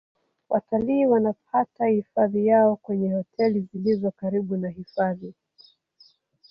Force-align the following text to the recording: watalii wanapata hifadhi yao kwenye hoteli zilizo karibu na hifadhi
watalii 0.49 1.05
wanapata 1.05 1.85
hifadhi 1.85 2.47
yao 2.47 2.75
kwenye 2.75 3.13
hoteli 3.13 3.67
zilizo 3.73 4.11
karibu 4.11 4.57
na 4.57 4.69
hifadhi 4.69 5.33